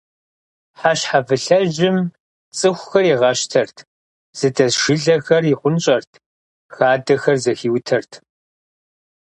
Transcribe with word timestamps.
Хьэщхьэвылъэжьым 0.79 1.97
цӏыхухэр 2.57 3.05
игъащтэрт, 3.13 3.77
зыдэс 4.37 4.73
жылэхэр 4.83 5.43
ихъунщӏэрт, 5.53 6.11
хадэхэр 6.73 7.37
зэхиутэрт. 7.43 8.11